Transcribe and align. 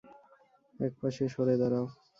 এক 0.79 0.93
পাশে 1.01 1.23
সরে 1.33 1.55
দাঁড়াও। 1.61 1.85